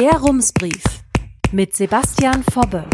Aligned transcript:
Der 0.00 0.12
Rumsbrief 0.12 0.82
mit 1.52 1.76
Sebastian 1.76 2.42
Fobbe. 2.42 2.86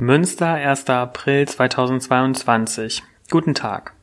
Münster, 0.00 0.52
1. 0.52 0.90
April 0.90 1.48
2022. 1.48 3.02
Guten 3.30 3.54
Tag. 3.54 3.94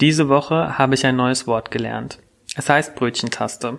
Diese 0.00 0.28
Woche 0.28 0.76
habe 0.76 0.96
ich 0.96 1.06
ein 1.06 1.14
neues 1.14 1.46
Wort 1.46 1.70
gelernt. 1.70 2.18
Es 2.56 2.68
heißt 2.68 2.96
Brötchentaste. 2.96 3.78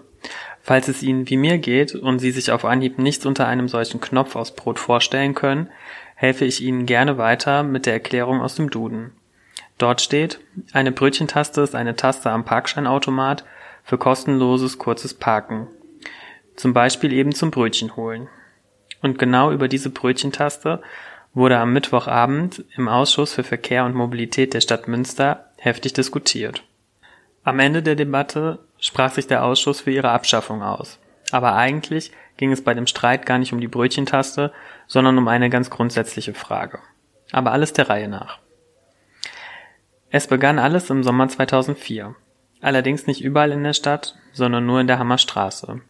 Falls 0.61 0.87
es 0.87 1.03
Ihnen 1.03 1.29
wie 1.29 1.35
mir 1.35 1.57
geht 1.57 1.93
und 1.93 2.19
Sie 2.19 2.31
sich 2.31 2.51
auf 2.51 2.63
Anhieb 2.63 2.99
nichts 2.99 3.25
unter 3.25 3.45
einem 3.45 3.67
solchen 3.67 3.99
Knopf 3.99 4.37
aus 4.37 4.55
Brot 4.55 4.79
vorstellen 4.79 5.33
können, 5.33 5.69
helfe 6.15 6.45
ich 6.45 6.63
Ihnen 6.63 6.85
gerne 6.85 7.17
weiter 7.17 7.63
mit 7.63 7.85
der 7.85 7.91
Erklärung 7.91 8.39
aus 8.39 8.55
dem 8.55 8.69
Duden. 8.69 9.11
Dort 9.77 9.99
steht, 9.99 10.39
eine 10.71 10.93
Brötchentaste 10.93 11.59
ist 11.59 11.75
eine 11.75 11.97
Taste 11.97 12.31
am 12.31 12.45
Parkscheinautomat 12.45 13.43
für 13.83 13.97
kostenloses 13.97 14.77
kurzes 14.77 15.13
Parken. 15.13 15.67
Zum 16.57 16.73
Beispiel 16.73 17.13
eben 17.13 17.33
zum 17.33 17.51
Brötchen 17.51 17.95
holen. 17.95 18.27
Und 19.01 19.17
genau 19.19 19.51
über 19.51 19.69
diese 19.69 19.91
Brötchentaste 19.91 20.81
wurde 21.33 21.59
am 21.59 21.71
Mittwochabend 21.71 22.65
im 22.75 22.87
Ausschuss 22.89 23.33
für 23.33 23.43
Verkehr 23.43 23.85
und 23.85 23.95
Mobilität 23.95 24.53
der 24.53 24.61
Stadt 24.61 24.87
Münster 24.87 25.51
heftig 25.57 25.93
diskutiert. 25.93 26.63
Am 27.43 27.59
Ende 27.59 27.83
der 27.83 27.95
Debatte 27.95 28.59
sprach 28.79 29.13
sich 29.13 29.27
der 29.27 29.45
Ausschuss 29.45 29.81
für 29.81 29.91
ihre 29.91 30.09
Abschaffung 30.09 30.63
aus. 30.63 30.99
Aber 31.31 31.55
eigentlich 31.55 32.11
ging 32.37 32.51
es 32.51 32.63
bei 32.63 32.73
dem 32.73 32.87
Streit 32.87 33.25
gar 33.25 33.37
nicht 33.37 33.53
um 33.53 33.61
die 33.61 33.67
Brötchentaste, 33.67 34.51
sondern 34.87 35.17
um 35.17 35.27
eine 35.27 35.49
ganz 35.49 35.69
grundsätzliche 35.69 36.33
Frage. 36.33 36.79
Aber 37.31 37.51
alles 37.51 37.73
der 37.73 37.87
Reihe 37.89 38.07
nach. 38.07 38.39
Es 40.09 40.27
begann 40.27 40.57
alles 40.57 40.89
im 40.89 41.03
Sommer 41.03 41.27
2004. 41.27 42.15
Allerdings 42.61 43.05
nicht 43.05 43.21
überall 43.21 43.51
in 43.51 43.63
der 43.63 43.73
Stadt, 43.73 44.15
sondern 44.33 44.65
nur 44.65 44.81
in 44.81 44.87
der 44.87 44.97
Hammerstraße. 44.97 45.81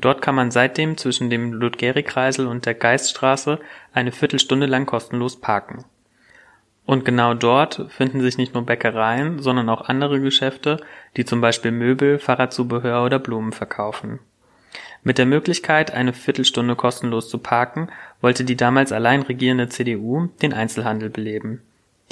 Dort 0.00 0.22
kann 0.22 0.34
man 0.34 0.50
seitdem 0.50 0.96
zwischen 0.96 1.30
dem 1.30 1.52
Ludgeri-Kreisel 1.52 2.46
und 2.46 2.66
der 2.66 2.74
Geiststraße 2.74 3.60
eine 3.92 4.12
Viertelstunde 4.12 4.66
lang 4.66 4.86
kostenlos 4.86 5.40
parken. 5.40 5.84
Und 6.86 7.04
genau 7.04 7.32
dort 7.34 7.86
finden 7.88 8.20
sich 8.20 8.36
nicht 8.36 8.54
nur 8.54 8.66
Bäckereien, 8.66 9.40
sondern 9.40 9.68
auch 9.68 9.88
andere 9.88 10.20
Geschäfte, 10.20 10.78
die 11.16 11.24
zum 11.24 11.40
Beispiel 11.40 11.70
Möbel, 11.70 12.18
Fahrradzubehör 12.18 13.04
oder 13.04 13.18
Blumen 13.18 13.52
verkaufen. 13.52 14.18
Mit 15.02 15.18
der 15.18 15.26
Möglichkeit, 15.26 15.92
eine 15.92 16.12
Viertelstunde 16.12 16.76
kostenlos 16.76 17.28
zu 17.28 17.38
parken, 17.38 17.88
wollte 18.20 18.44
die 18.44 18.56
damals 18.56 18.92
allein 18.92 19.22
regierende 19.22 19.68
CDU 19.68 20.28
den 20.42 20.52
Einzelhandel 20.52 21.10
beleben. 21.10 21.62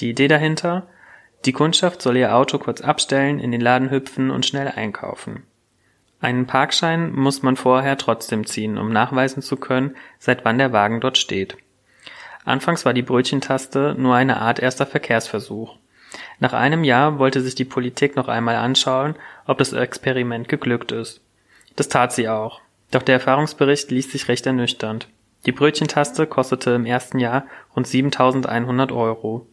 Die 0.01 0.11
Idee 0.11 0.29
dahinter? 0.29 0.87
Die 1.45 1.53
Kundschaft 1.53 2.01
soll 2.01 2.17
ihr 2.17 2.35
Auto 2.35 2.59
kurz 2.59 2.81
abstellen, 2.81 3.41
in 3.41 3.51
den 3.51 3.61
Laden 3.61 3.91
hüpfen 3.91 4.31
und 4.31 4.47
schnell 4.47 4.69
einkaufen. 4.69 5.43
Einen 6.23 6.47
Parkschein 6.47 7.13
muss 7.13 7.43
man 7.43 7.57
vorher 7.57 7.99
trotzdem 7.99 8.47
ziehen, 8.47 8.79
um 8.79 8.93
nachweisen 8.93 9.43
zu 9.43 9.57
können, 9.57 9.97
seit 10.21 10.45
wann 10.45 10.57
der 10.57 10.73
Wagen 10.73 11.01
dort 11.01 11.19
steht. 11.19 11.57
Anfangs 12.45 12.85
war 12.85 12.95
die 12.95 13.03
Brötchentaste 13.03 13.97
nur 13.99 14.15
eine 14.15 14.41
Art 14.41 14.61
erster 14.61 14.87
Verkehrsversuch. 14.87 15.77
Nach 16.39 16.53
einem 16.53 16.85
Jahr 16.85 17.19
wollte 17.19 17.41
sich 17.41 17.57
die 17.57 17.65
Politik 17.65 18.15
noch 18.15 18.29
einmal 18.29 18.55
anschauen, 18.55 19.17
ob 19.47 19.59
das 19.59 19.73
Experiment 19.73 20.49
geglückt 20.49 20.93
ist. 20.93 21.21
Das 21.75 21.89
tat 21.89 22.13
sie 22.13 22.29
auch. 22.29 22.61
Doch 22.93 23.03
der 23.03 23.15
Erfahrungsbericht 23.15 23.91
ließ 23.91 24.13
sich 24.13 24.29
recht 24.29 24.47
ernüchternd. 24.47 25.09
Die 25.45 25.53
Brötchentaste 25.53 26.29
kostete 26.29 26.71
im 26.71 26.87
ersten 26.87 27.19
Jahr 27.19 27.47
rund 27.75 27.89
7100 27.89 28.93
Euro. 28.93 29.49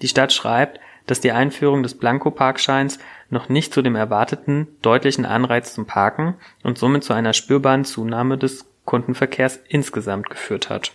Die 0.00 0.08
Stadt 0.08 0.32
schreibt, 0.32 0.80
dass 1.06 1.20
die 1.20 1.32
Einführung 1.32 1.82
des 1.82 1.96
Blanko-Parkscheins 1.96 2.98
noch 3.30 3.48
nicht 3.48 3.72
zu 3.72 3.82
dem 3.82 3.94
erwarteten 3.94 4.68
deutlichen 4.82 5.24
Anreiz 5.24 5.74
zum 5.74 5.86
Parken 5.86 6.34
und 6.62 6.78
somit 6.78 7.04
zu 7.04 7.12
einer 7.12 7.32
spürbaren 7.32 7.84
Zunahme 7.84 8.38
des 8.38 8.66
Kundenverkehrs 8.84 9.60
insgesamt 9.68 10.30
geführt 10.30 10.70
hat. 10.70 10.92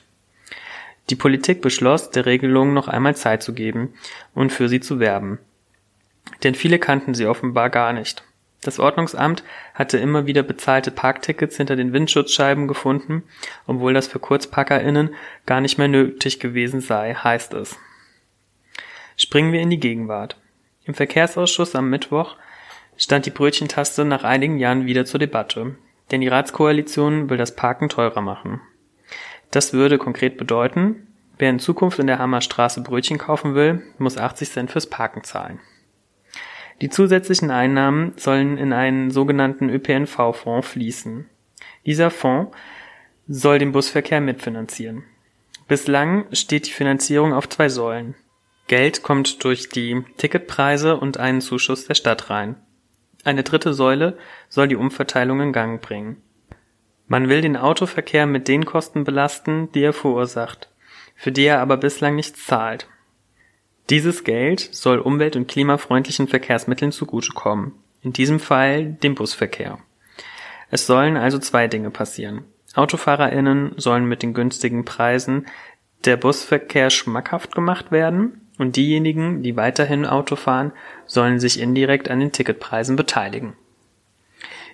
Die 1.09 1.15
Politik 1.15 1.61
beschloss, 1.61 2.11
der 2.11 2.25
Regelung 2.25 2.73
noch 2.73 2.87
einmal 2.87 3.15
Zeit 3.15 3.43
zu 3.43 3.53
geben 3.53 3.93
und 4.33 4.51
für 4.51 4.69
sie 4.69 4.79
zu 4.79 4.99
werben. 4.99 5.39
Denn 6.43 6.55
viele 6.55 6.79
kannten 6.79 7.13
sie 7.13 7.25
offenbar 7.25 7.69
gar 7.69 7.91
nicht. 7.91 8.23
Das 8.63 8.79
Ordnungsamt 8.79 9.43
hatte 9.73 9.97
immer 9.97 10.27
wieder 10.27 10.43
bezahlte 10.43 10.91
Parktickets 10.91 11.57
hinter 11.57 11.75
den 11.75 11.93
Windschutzscheiben 11.93 12.67
gefunden, 12.67 13.23
obwohl 13.65 13.93
das 13.93 14.07
für 14.07 14.19
KurzparkerInnen 14.19 15.15
gar 15.47 15.61
nicht 15.61 15.79
mehr 15.79 15.87
nötig 15.87 16.39
gewesen 16.39 16.79
sei, 16.79 17.15
heißt 17.15 17.55
es. 17.55 17.75
Springen 19.21 19.53
wir 19.53 19.61
in 19.61 19.69
die 19.69 19.79
Gegenwart. 19.79 20.35
Im 20.83 20.95
Verkehrsausschuss 20.95 21.75
am 21.75 21.91
Mittwoch 21.91 22.37
stand 22.97 23.27
die 23.27 23.29
Brötchentaste 23.29 24.03
nach 24.03 24.23
einigen 24.23 24.57
Jahren 24.57 24.87
wieder 24.87 25.05
zur 25.05 25.19
Debatte, 25.19 25.75
denn 26.09 26.21
die 26.21 26.27
Ratskoalition 26.27 27.29
will 27.29 27.37
das 27.37 27.55
Parken 27.55 27.87
teurer 27.87 28.21
machen. 28.21 28.61
Das 29.51 29.73
würde 29.73 29.99
konkret 29.99 30.37
bedeuten, 30.37 31.05
wer 31.37 31.51
in 31.51 31.59
Zukunft 31.59 31.99
in 31.99 32.07
der 32.07 32.17
Hammerstraße 32.17 32.81
Brötchen 32.81 33.19
kaufen 33.19 33.53
will, 33.53 33.83
muss 33.99 34.17
80 34.17 34.49
Cent 34.49 34.71
fürs 34.71 34.87
Parken 34.87 35.23
zahlen. 35.23 35.59
Die 36.81 36.89
zusätzlichen 36.89 37.51
Einnahmen 37.51 38.13
sollen 38.17 38.57
in 38.57 38.73
einen 38.73 39.11
sogenannten 39.11 39.69
ÖPNV-Fonds 39.69 40.67
fließen. 40.67 41.29
Dieser 41.85 42.09
Fonds 42.09 42.57
soll 43.27 43.59
den 43.59 43.71
Busverkehr 43.71 44.19
mitfinanzieren. 44.19 45.03
Bislang 45.67 46.25
steht 46.31 46.65
die 46.65 46.71
Finanzierung 46.71 47.33
auf 47.33 47.47
zwei 47.47 47.69
Säulen. 47.69 48.15
Geld 48.71 49.03
kommt 49.03 49.43
durch 49.43 49.67
die 49.67 50.01
Ticketpreise 50.15 50.95
und 50.95 51.17
einen 51.17 51.41
Zuschuss 51.41 51.87
der 51.87 51.93
Stadt 51.93 52.29
rein. 52.29 52.55
Eine 53.25 53.43
dritte 53.43 53.73
Säule 53.73 54.17
soll 54.47 54.69
die 54.69 54.77
Umverteilung 54.77 55.41
in 55.41 55.51
Gang 55.51 55.81
bringen. 55.81 56.21
Man 57.05 57.27
will 57.27 57.41
den 57.41 57.57
Autoverkehr 57.57 58.25
mit 58.25 58.47
den 58.47 58.63
Kosten 58.63 59.03
belasten, 59.03 59.69
die 59.73 59.81
er 59.81 59.91
verursacht, 59.91 60.69
für 61.17 61.33
die 61.33 61.43
er 61.43 61.59
aber 61.59 61.75
bislang 61.75 62.15
nichts 62.15 62.45
zahlt. 62.45 62.87
Dieses 63.89 64.23
Geld 64.23 64.61
soll 64.71 64.99
umwelt- 64.99 65.35
und 65.35 65.49
klimafreundlichen 65.49 66.29
Verkehrsmitteln 66.29 66.93
zugutekommen, 66.93 67.73
in 68.01 68.13
diesem 68.13 68.39
Fall 68.39 68.85
dem 68.85 69.15
Busverkehr. 69.15 69.79
Es 70.69 70.87
sollen 70.87 71.17
also 71.17 71.39
zwei 71.39 71.67
Dinge 71.67 71.91
passieren. 71.91 72.45
AutofahrerInnen 72.75 73.73
sollen 73.75 74.05
mit 74.05 74.23
den 74.23 74.33
günstigen 74.33 74.85
Preisen 74.85 75.47
der 76.05 76.15
Busverkehr 76.15 76.89
schmackhaft 76.89 77.53
gemacht 77.53 77.91
werden 77.91 78.37
und 78.57 78.75
diejenigen, 78.75 79.43
die 79.43 79.55
weiterhin 79.55 80.05
Auto 80.05 80.35
fahren, 80.35 80.71
sollen 81.05 81.39
sich 81.39 81.59
indirekt 81.59 82.09
an 82.09 82.19
den 82.19 82.31
Ticketpreisen 82.31 82.95
beteiligen. 82.95 83.53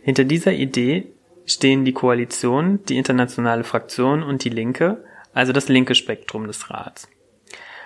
Hinter 0.02 0.24
dieser 0.24 0.54
Idee 0.54 1.08
stehen 1.46 1.86
die 1.86 1.94
Koalition, 1.94 2.80
die 2.86 2.98
internationale 2.98 3.64
Fraktion 3.64 4.24
und 4.24 4.44
die 4.44 4.50
Linke, 4.50 5.04
also 5.34 5.54
das 5.54 5.70
linke 5.70 5.96
Spektrum 5.96 6.48
des 6.48 6.70
Rats. 6.70 7.08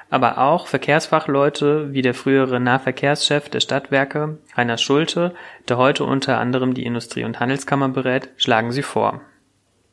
Aber 0.10 0.40
auch 0.40 0.68
Verkehrsfachleute 0.68 1.94
wie 1.94 2.02
der 2.02 2.14
frühere 2.14 2.60
Nahverkehrschef 2.60 3.50
der 3.50 3.62
Stadtwerke, 3.62 4.40
Rainer 4.56 4.78
Schulte, 4.78 5.34
der 5.70 5.78
heute 5.78 6.04
unter 6.04 6.38
anderem 6.38 6.74
die 6.74 6.86
Industrie- 6.86 7.24
und 7.24 7.40
Handelskammer 7.40 7.88
berät, 7.88 8.30
schlagen 8.36 8.72
sie 8.72 8.84
vor. 8.84 9.22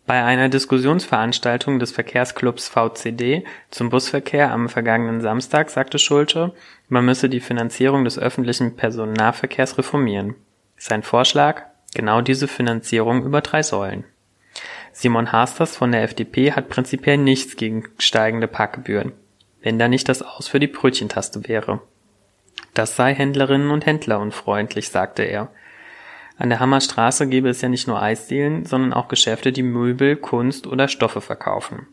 Bei 0.08 0.24
einer 0.24 0.48
Diskussionsveranstaltung 0.48 1.78
des 1.78 1.92
Verkehrsclubs 1.92 2.66
VCD 2.66 3.44
zum 3.70 3.90
Busverkehr 3.90 4.50
am 4.50 4.68
vergangenen 4.68 5.20
Samstag 5.20 5.70
sagte 5.70 6.00
Schulte, 6.00 6.52
man 6.88 7.04
müsse 7.04 7.28
die 7.28 7.40
Finanzierung 7.40 8.02
des 8.02 8.18
öffentlichen 8.18 8.74
Personennahverkehrs 8.74 9.78
reformieren. 9.78 10.34
Sein 10.76 11.04
Vorschlag, 11.04 11.62
Genau 11.94 12.20
diese 12.20 12.48
Finanzierung 12.48 13.24
über 13.24 13.40
drei 13.40 13.62
Säulen. 13.62 14.04
Simon 14.92 15.32
Hasters 15.32 15.76
von 15.76 15.92
der 15.92 16.02
FDP 16.02 16.52
hat 16.52 16.68
prinzipiell 16.68 17.16
nichts 17.16 17.56
gegen 17.56 17.84
steigende 17.98 18.48
Parkgebühren, 18.48 19.12
wenn 19.62 19.78
da 19.78 19.88
nicht 19.88 20.08
das 20.08 20.22
Aus 20.22 20.48
für 20.48 20.60
die 20.60 20.66
Brötchentaste 20.66 21.48
wäre. 21.48 21.80
Das 22.74 22.96
sei 22.96 23.14
Händlerinnen 23.14 23.70
und 23.70 23.86
Händler 23.86 24.20
unfreundlich, 24.20 24.88
sagte 24.88 25.22
er. 25.22 25.48
An 26.38 26.50
der 26.50 26.60
Hammerstraße 26.60 27.26
gäbe 27.26 27.48
es 27.48 27.60
ja 27.60 27.68
nicht 27.68 27.88
nur 27.88 28.00
Eisdielen, 28.00 28.64
sondern 28.64 28.92
auch 28.92 29.08
Geschäfte, 29.08 29.52
die 29.52 29.64
Möbel, 29.64 30.16
Kunst 30.16 30.68
oder 30.68 30.86
Stoffe 30.86 31.20
verkaufen. 31.20 31.88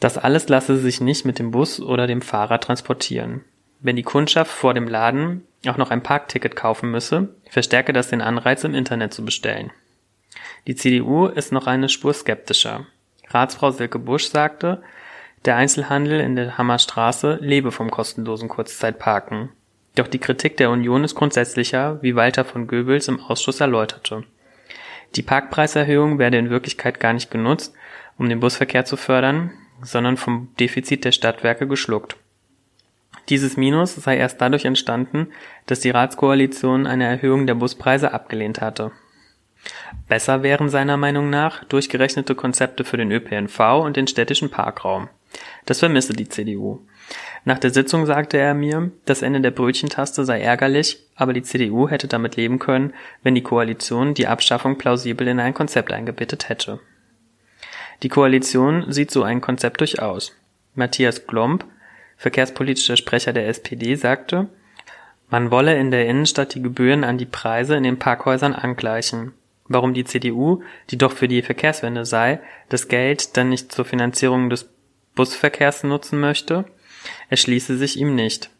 Das 0.00 0.18
alles 0.18 0.48
lasse 0.48 0.78
sich 0.78 1.00
nicht 1.00 1.24
mit 1.24 1.38
dem 1.38 1.50
Bus 1.50 1.78
oder 1.78 2.06
dem 2.06 2.22
Fahrrad 2.22 2.64
transportieren. 2.64 3.44
Wenn 3.80 3.96
die 3.96 4.02
Kundschaft 4.02 4.50
vor 4.50 4.74
dem 4.74 4.88
Laden 4.88 5.46
auch 5.68 5.76
noch 5.76 5.90
ein 5.90 6.02
Parkticket 6.02 6.56
kaufen 6.56 6.90
müsse, 6.90 7.34
verstärke 7.48 7.92
das 7.92 8.08
den 8.08 8.22
Anreiz, 8.22 8.64
im 8.64 8.74
Internet 8.74 9.12
zu 9.12 9.24
bestellen. 9.24 9.70
Die 10.66 10.74
CDU 10.74 11.26
ist 11.26 11.52
noch 11.52 11.66
eine 11.66 11.88
Spur 11.88 12.14
skeptischer. 12.14 12.86
Ratsfrau 13.28 13.70
Silke 13.70 13.98
Busch 13.98 14.26
sagte, 14.26 14.82
der 15.44 15.56
Einzelhandel 15.56 16.20
in 16.20 16.36
der 16.36 16.56
Hammerstraße 16.56 17.38
lebe 17.40 17.72
vom 17.72 17.90
kostenlosen 17.90 18.48
Kurzzeitparken. 18.48 19.50
Doch 19.94 20.08
die 20.08 20.18
Kritik 20.18 20.56
der 20.56 20.70
Union 20.70 21.04
ist 21.04 21.14
grundsätzlicher, 21.14 22.02
wie 22.02 22.16
Walter 22.16 22.44
von 22.44 22.66
Goebbels 22.66 23.08
im 23.08 23.20
Ausschuss 23.20 23.60
erläuterte. 23.60 24.24
Die 25.16 25.22
Parkpreiserhöhung 25.22 26.18
werde 26.18 26.38
in 26.38 26.48
Wirklichkeit 26.48 26.98
gar 26.98 27.12
nicht 27.12 27.30
genutzt, 27.30 27.74
um 28.16 28.28
den 28.28 28.40
Busverkehr 28.40 28.86
zu 28.86 28.96
fördern, 28.96 29.50
sondern 29.82 30.16
vom 30.16 30.48
Defizit 30.58 31.04
der 31.04 31.12
Stadtwerke 31.12 31.66
geschluckt. 31.66 32.16
Dieses 33.28 33.56
Minus 33.56 33.94
sei 33.94 34.16
erst 34.16 34.40
dadurch 34.40 34.64
entstanden, 34.64 35.28
dass 35.66 35.80
die 35.80 35.90
Ratskoalition 35.90 36.86
eine 36.86 37.04
Erhöhung 37.04 37.46
der 37.46 37.54
Buspreise 37.54 38.12
abgelehnt 38.12 38.60
hatte. 38.60 38.92
Besser 40.08 40.42
wären 40.42 40.68
seiner 40.68 40.96
Meinung 40.96 41.30
nach 41.30 41.64
durchgerechnete 41.64 42.34
Konzepte 42.34 42.84
für 42.84 42.96
den 42.96 43.12
ÖPNV 43.12 43.60
und 43.84 43.96
den 43.96 44.06
städtischen 44.06 44.50
Parkraum. 44.50 45.08
Das 45.66 45.78
vermisse 45.78 46.12
die 46.12 46.28
CDU. 46.28 46.80
Nach 47.44 47.58
der 47.58 47.70
Sitzung 47.70 48.06
sagte 48.06 48.38
er 48.38 48.54
mir, 48.54 48.90
das 49.04 49.22
Ende 49.22 49.40
der 49.40 49.50
Brötchentaste 49.50 50.24
sei 50.24 50.40
ärgerlich, 50.40 50.98
aber 51.16 51.32
die 51.32 51.42
CDU 51.42 51.88
hätte 51.88 52.06
damit 52.06 52.36
leben 52.36 52.58
können, 52.58 52.94
wenn 53.22 53.34
die 53.34 53.42
Koalition 53.42 54.14
die 54.14 54.28
Abschaffung 54.28 54.78
plausibel 54.78 55.26
in 55.26 55.40
ein 55.40 55.54
Konzept 55.54 55.92
eingebettet 55.92 56.48
hätte. 56.48 56.80
Die 58.02 58.08
Koalition 58.08 58.90
sieht 58.92 59.10
so 59.10 59.22
ein 59.22 59.40
Konzept 59.40 59.80
durchaus. 59.80 60.36
Matthias 60.74 61.26
Glomb, 61.26 61.64
verkehrspolitischer 62.16 62.96
Sprecher 62.96 63.32
der 63.32 63.48
SPD, 63.48 63.94
sagte, 63.96 64.48
man 65.32 65.50
wolle 65.50 65.78
in 65.78 65.90
der 65.90 66.06
Innenstadt 66.06 66.54
die 66.54 66.62
Gebühren 66.62 67.04
an 67.04 67.16
die 67.16 67.26
Preise 67.26 67.74
in 67.74 67.84
den 67.84 67.98
Parkhäusern 67.98 68.54
angleichen. 68.54 69.32
Warum 69.66 69.94
die 69.94 70.04
CDU, 70.04 70.62
die 70.90 70.98
doch 70.98 71.12
für 71.12 71.26
die 71.26 71.40
Verkehrswende 71.40 72.04
sei, 72.04 72.40
das 72.68 72.88
Geld 72.88 73.36
dann 73.36 73.48
nicht 73.48 73.72
zur 73.72 73.86
Finanzierung 73.86 74.50
des 74.50 74.64
Busverkehrs 75.14 75.84
nutzen 75.84 76.20
möchte, 76.20 76.64
erschließe 77.28 77.76
sich 77.76 77.98
ihm 77.98 78.14
nicht. 78.14 78.50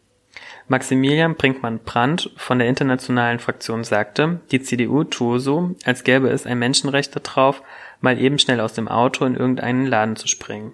Maximilian 0.67 1.35
Brinkmann-Brandt 1.35 2.31
von 2.37 2.59
der 2.59 2.69
internationalen 2.69 3.39
Fraktion 3.39 3.83
sagte, 3.83 4.39
die 4.51 4.61
CDU 4.61 5.03
tue 5.03 5.39
so, 5.39 5.75
als 5.83 6.03
gäbe 6.03 6.29
es 6.29 6.45
ein 6.45 6.59
Menschenrecht 6.59 7.15
darauf, 7.15 7.61
mal 7.99 8.19
eben 8.19 8.39
schnell 8.39 8.59
aus 8.59 8.73
dem 8.73 8.87
Auto 8.87 9.25
in 9.25 9.35
irgendeinen 9.35 9.85
Laden 9.85 10.15
zu 10.15 10.27
springen. 10.27 10.73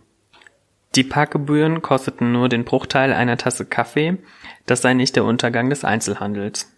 Die 0.96 1.04
Parkgebühren 1.04 1.82
kosteten 1.82 2.32
nur 2.32 2.50
den 2.50 2.66
Bruchteil 2.66 3.14
einer 3.14 3.38
Tasse 3.38 3.66
Kaffee, 3.66 4.18
das 4.66 4.82
sei 4.82 4.94
nicht 4.94 5.16
der 5.16 5.24
Untergang 5.24 5.70
des 5.70 5.84
Einzelhandels. 5.84 6.72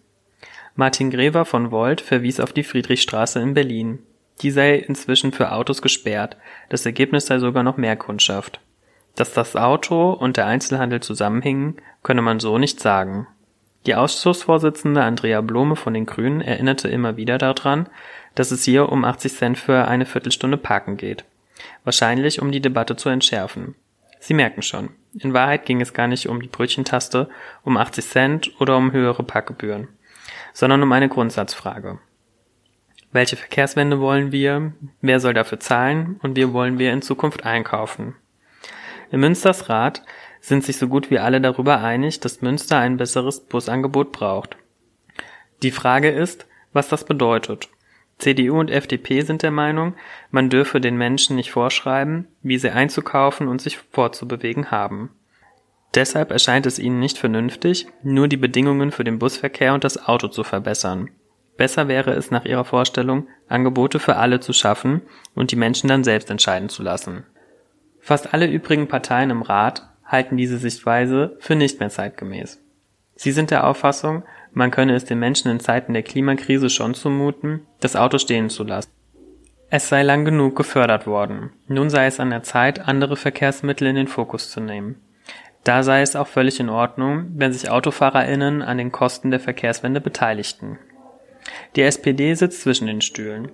Martin 0.74 1.10
Grever 1.10 1.44
von 1.44 1.70
Volt 1.70 2.00
verwies 2.00 2.40
auf 2.40 2.52
die 2.52 2.64
Friedrichstraße 2.64 3.40
in 3.40 3.54
Berlin. 3.54 3.98
Die 4.40 4.50
sei 4.50 4.76
inzwischen 4.76 5.32
für 5.32 5.52
Autos 5.52 5.82
gesperrt, 5.82 6.36
das 6.70 6.86
Ergebnis 6.86 7.26
sei 7.26 7.38
sogar 7.38 7.62
noch 7.62 7.76
mehr 7.76 7.96
Kundschaft. 7.96 8.60
Dass 9.16 9.32
das 9.32 9.56
Auto 9.56 10.12
und 10.12 10.36
der 10.36 10.46
Einzelhandel 10.46 11.00
zusammenhingen, 11.00 11.76
könne 12.02 12.22
man 12.22 12.40
so 12.40 12.58
nicht 12.58 12.80
sagen. 12.80 13.26
Die 13.86 13.94
Ausschussvorsitzende 13.94 15.02
Andrea 15.02 15.40
Blome 15.40 15.76
von 15.76 15.92
den 15.92 16.06
Grünen 16.06 16.40
erinnerte 16.40 16.88
immer 16.88 17.16
wieder 17.16 17.36
daran, 17.38 17.88
dass 18.34 18.50
es 18.50 18.64
hier 18.64 18.90
um 18.90 19.04
80 19.04 19.34
Cent 19.34 19.58
für 19.58 19.86
eine 19.88 20.06
Viertelstunde 20.06 20.56
Parken 20.56 20.96
geht. 20.96 21.24
Wahrscheinlich 21.84 22.40
um 22.40 22.52
die 22.52 22.60
Debatte 22.60 22.96
zu 22.96 23.08
entschärfen. 23.08 23.74
Sie 24.20 24.34
merken 24.34 24.62
schon, 24.62 24.90
in 25.18 25.34
Wahrheit 25.34 25.66
ging 25.66 25.80
es 25.80 25.92
gar 25.92 26.06
nicht 26.06 26.28
um 26.28 26.40
die 26.40 26.48
Brötchentaste, 26.48 27.28
um 27.64 27.76
80 27.76 28.06
Cent 28.06 28.60
oder 28.60 28.76
um 28.76 28.92
höhere 28.92 29.24
Parkgebühren, 29.24 29.88
sondern 30.52 30.82
um 30.82 30.92
eine 30.92 31.08
Grundsatzfrage. 31.08 31.98
Welche 33.10 33.36
Verkehrswende 33.36 34.00
wollen 34.00 34.32
wir? 34.32 34.72
Wer 35.02 35.20
soll 35.20 35.34
dafür 35.34 35.60
zahlen? 35.60 36.18
Und 36.22 36.36
wie 36.36 36.52
wollen 36.52 36.78
wir 36.78 36.92
in 36.92 37.02
Zukunft 37.02 37.44
einkaufen? 37.44 38.14
Im 39.12 39.20
Münstersrat 39.20 40.02
sind 40.40 40.64
sich 40.64 40.78
so 40.78 40.88
gut 40.88 41.10
wie 41.10 41.18
alle 41.18 41.40
darüber 41.40 41.82
einig, 41.82 42.20
dass 42.20 42.40
Münster 42.40 42.78
ein 42.78 42.96
besseres 42.96 43.40
Busangebot 43.40 44.10
braucht. 44.10 44.56
Die 45.62 45.70
Frage 45.70 46.10
ist, 46.10 46.46
was 46.72 46.88
das 46.88 47.04
bedeutet. 47.04 47.68
CDU 48.18 48.58
und 48.58 48.70
FDP 48.70 49.20
sind 49.20 49.42
der 49.42 49.50
Meinung, 49.50 49.94
man 50.30 50.48
dürfe 50.48 50.80
den 50.80 50.96
Menschen 50.96 51.36
nicht 51.36 51.50
vorschreiben, 51.50 52.26
wie 52.42 52.56
sie 52.56 52.70
einzukaufen 52.70 53.48
und 53.48 53.60
sich 53.60 53.78
fortzubewegen 53.78 54.70
haben. 54.70 55.10
Deshalb 55.94 56.30
erscheint 56.30 56.64
es 56.64 56.78
ihnen 56.78 56.98
nicht 56.98 57.18
vernünftig, 57.18 57.88
nur 58.02 58.28
die 58.28 58.38
Bedingungen 58.38 58.92
für 58.92 59.04
den 59.04 59.18
Busverkehr 59.18 59.74
und 59.74 59.84
das 59.84 60.08
Auto 60.08 60.28
zu 60.28 60.42
verbessern. 60.42 61.10
Besser 61.58 61.86
wäre 61.86 62.12
es 62.12 62.30
nach 62.30 62.46
ihrer 62.46 62.64
Vorstellung, 62.64 63.28
Angebote 63.46 63.98
für 63.98 64.16
alle 64.16 64.40
zu 64.40 64.54
schaffen 64.54 65.02
und 65.34 65.50
die 65.50 65.56
Menschen 65.56 65.88
dann 65.88 66.02
selbst 66.02 66.30
entscheiden 66.30 66.70
zu 66.70 66.82
lassen. 66.82 67.26
Fast 68.04 68.34
alle 68.34 68.46
übrigen 68.46 68.88
Parteien 68.88 69.30
im 69.30 69.42
Rat 69.42 69.88
halten 70.04 70.36
diese 70.36 70.58
Sichtweise 70.58 71.36
für 71.38 71.54
nicht 71.54 71.78
mehr 71.78 71.88
zeitgemäß. 71.88 72.60
Sie 73.14 73.30
sind 73.30 73.52
der 73.52 73.64
Auffassung, 73.64 74.24
man 74.52 74.72
könne 74.72 74.96
es 74.96 75.04
den 75.04 75.20
Menschen 75.20 75.52
in 75.52 75.60
Zeiten 75.60 75.94
der 75.94 76.02
Klimakrise 76.02 76.68
schon 76.68 76.94
zumuten, 76.94 77.64
das 77.78 77.94
Auto 77.94 78.18
stehen 78.18 78.50
zu 78.50 78.64
lassen. 78.64 78.90
Es 79.70 79.88
sei 79.88 80.02
lang 80.02 80.24
genug 80.24 80.56
gefördert 80.56 81.06
worden. 81.06 81.50
Nun 81.68 81.90
sei 81.90 82.06
es 82.06 82.18
an 82.18 82.30
der 82.30 82.42
Zeit, 82.42 82.80
andere 82.80 83.16
Verkehrsmittel 83.16 83.86
in 83.86 83.94
den 83.94 84.08
Fokus 84.08 84.50
zu 84.50 84.60
nehmen. 84.60 85.00
Da 85.62 85.84
sei 85.84 86.02
es 86.02 86.16
auch 86.16 86.26
völlig 86.26 86.58
in 86.58 86.68
Ordnung, 86.70 87.26
wenn 87.36 87.52
sich 87.52 87.70
AutofahrerInnen 87.70 88.62
an 88.62 88.78
den 88.78 88.90
Kosten 88.90 89.30
der 89.30 89.38
Verkehrswende 89.38 90.00
beteiligten. 90.00 90.78
Die 91.76 91.82
SPD 91.82 92.34
sitzt 92.34 92.62
zwischen 92.62 92.88
den 92.88 93.00
Stühlen. 93.00 93.52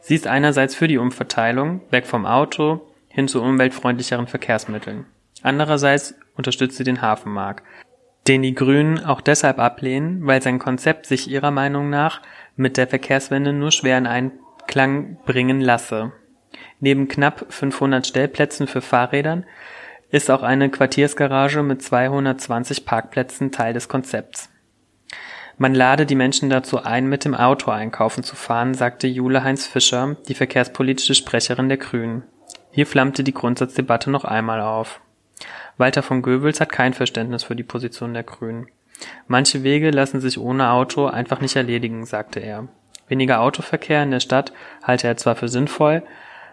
Sie 0.00 0.14
ist 0.14 0.26
einerseits 0.26 0.74
für 0.74 0.88
die 0.88 0.98
Umverteilung, 0.98 1.82
weg 1.90 2.06
vom 2.06 2.24
Auto, 2.24 2.80
hin 3.12 3.28
zu 3.28 3.42
umweltfreundlicheren 3.42 4.26
Verkehrsmitteln. 4.26 5.06
Andererseits 5.42 6.14
unterstützt 6.36 6.76
sie 6.76 6.84
den 6.84 7.02
Hafenmarkt, 7.02 7.64
den 8.26 8.42
die 8.42 8.54
Grünen 8.54 9.04
auch 9.04 9.20
deshalb 9.20 9.58
ablehnen, 9.58 10.26
weil 10.26 10.42
sein 10.42 10.58
Konzept 10.58 11.06
sich 11.06 11.28
ihrer 11.28 11.50
Meinung 11.50 11.90
nach 11.90 12.22
mit 12.56 12.76
der 12.76 12.86
Verkehrswende 12.86 13.52
nur 13.52 13.70
schwer 13.70 13.98
in 13.98 14.06
Einklang 14.06 15.18
bringen 15.26 15.60
lasse. 15.60 16.12
Neben 16.80 17.08
knapp 17.08 17.46
500 17.48 18.06
Stellplätzen 18.06 18.66
für 18.66 18.80
Fahrrädern 18.80 19.44
ist 20.10 20.30
auch 20.30 20.42
eine 20.42 20.70
Quartiersgarage 20.70 21.62
mit 21.62 21.82
220 21.82 22.84
Parkplätzen 22.84 23.50
Teil 23.50 23.72
des 23.72 23.88
Konzepts. 23.88 24.50
Man 25.58 25.74
lade 25.74 26.06
die 26.06 26.14
Menschen 26.14 26.50
dazu 26.50 26.82
ein, 26.82 27.08
mit 27.08 27.24
dem 27.24 27.34
Auto 27.34 27.70
einkaufen 27.70 28.22
zu 28.22 28.36
fahren, 28.36 28.74
sagte 28.74 29.06
Jule 29.06 29.44
Heinz 29.44 29.66
Fischer, 29.66 30.16
die 30.28 30.34
verkehrspolitische 30.34 31.14
Sprecherin 31.14 31.68
der 31.68 31.78
Grünen. 31.78 32.24
Hier 32.72 32.86
flammte 32.86 33.22
die 33.22 33.34
Grundsatzdebatte 33.34 34.10
noch 34.10 34.24
einmal 34.24 34.60
auf. 34.60 35.00
Walter 35.76 36.02
von 36.02 36.22
Goebbels 36.22 36.60
hat 36.60 36.72
kein 36.72 36.94
Verständnis 36.94 37.44
für 37.44 37.54
die 37.54 37.62
Position 37.62 38.14
der 38.14 38.22
Grünen. 38.22 38.66
Manche 39.26 39.62
Wege 39.62 39.90
lassen 39.90 40.20
sich 40.20 40.38
ohne 40.38 40.70
Auto 40.70 41.06
einfach 41.06 41.40
nicht 41.40 41.54
erledigen, 41.54 42.06
sagte 42.06 42.40
er. 42.40 42.68
Weniger 43.08 43.40
Autoverkehr 43.40 44.02
in 44.02 44.10
der 44.10 44.20
Stadt 44.20 44.52
halte 44.82 45.06
er 45.06 45.16
zwar 45.16 45.36
für 45.36 45.48
sinnvoll, 45.48 46.02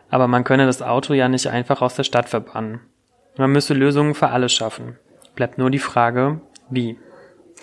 aber 0.10 0.28
man 0.28 0.44
könne 0.44 0.66
das 0.66 0.82
Auto 0.82 1.14
ja 1.14 1.30
nicht 1.30 1.48
einfach 1.48 1.82
aus 1.82 1.96
der 1.96 2.04
Stadt 2.04 2.28
verbannen. 2.28 2.82
Man 3.38 3.52
müsse 3.52 3.74
Lösungen 3.74 4.16
für 4.16 4.30
alle 4.30 4.50
schaffen. 4.50 4.98
Bleibt 5.36 5.58
nur 5.58 5.70
die 5.70 5.80
Frage, 5.80 6.42
wie. 6.70 6.98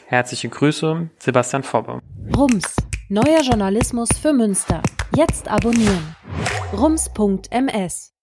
Herzliche 0.06 0.49
Grüße, 0.49 1.11
Sebastian 1.19 1.62
Fobbe. 1.62 2.00
Rums, 2.35 2.76
neuer 3.08 3.43
Journalismus 3.43 4.08
für 4.23 4.32
Münster. 4.32 4.81
Jetzt 5.14 5.49
abonnieren. 5.49 6.14
rums.ms 6.73 8.16